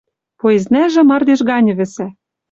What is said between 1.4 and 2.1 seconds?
ганьы вӹсӓ